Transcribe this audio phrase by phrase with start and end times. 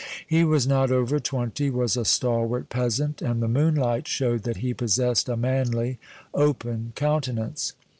[0.25, 4.73] He was not over twenty, was a stalwart peasant, and the moonlight showed that he
[4.73, 5.99] possessed a manly,
[6.33, 7.73] open countenance.